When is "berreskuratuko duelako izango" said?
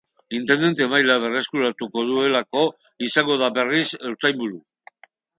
1.25-3.35